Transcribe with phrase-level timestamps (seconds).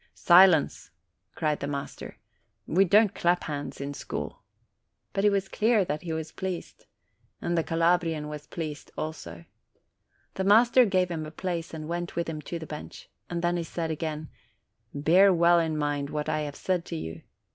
[0.15, 0.89] ''Si lence!"
[1.35, 2.17] cried the master;
[2.65, 4.41] "we don't clap hands in school!"
[5.13, 6.87] But it was clear that he was pleased.
[7.39, 9.45] And the Calabrian was pleased also.
[10.33, 13.09] The master gave him a place, and went with him to the bench.
[13.29, 14.29] Then he said again:
[14.65, 17.21] * "Bear well in mind what I have said to you.